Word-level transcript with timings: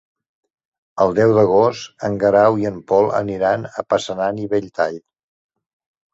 El 1.03 1.11
deu 1.19 1.33
d'agost 1.37 2.07
en 2.07 2.15
Guerau 2.23 2.57
i 2.63 2.65
en 2.71 2.81
Pol 2.93 3.11
aniran 3.21 3.69
a 3.83 3.87
Passanant 3.95 4.43
i 4.47 4.53
Belltall. 4.57 4.99